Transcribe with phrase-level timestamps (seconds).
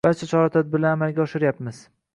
[0.05, 1.85] Barcha chora-tadbirlarni amalga oshiryapmiz.